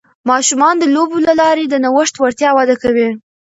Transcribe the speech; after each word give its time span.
ماشومان 0.29 0.75
د 0.79 0.83
لوبو 0.95 1.17
له 1.27 1.33
لارې 1.41 1.65
د 1.67 1.75
نوښت 1.83 2.15
وړتیا 2.17 2.49
وده 2.53 2.75
کوي. 2.83 3.09